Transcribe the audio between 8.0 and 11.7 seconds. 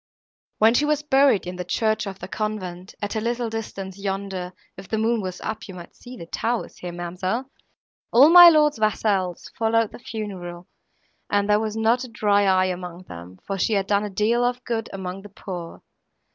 all my lord's vassals followed the funeral, and there